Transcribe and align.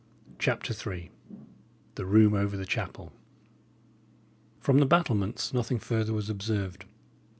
CHAPTER 0.39 0.73
III 0.73 1.11
THE 1.93 2.07
ROOM 2.07 2.33
OVER 2.33 2.57
THE 2.57 2.65
CHAPEL 2.65 3.13
From 4.59 4.79
the 4.79 4.87
battlements 4.87 5.53
nothing 5.53 5.77
further 5.77 6.11
was 6.11 6.27
observed. 6.27 6.85